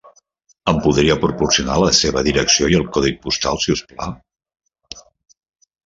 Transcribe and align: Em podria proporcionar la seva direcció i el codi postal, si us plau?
Em 0.71 0.79
podria 0.85 1.17
proporcionar 1.25 1.75
la 1.85 1.91
seva 1.99 2.25
direcció 2.29 2.73
i 2.73 2.81
el 2.81 2.89
codi 2.99 3.15
postal, 3.27 3.63
si 3.67 3.79
us 3.79 3.85
plau? 3.95 5.01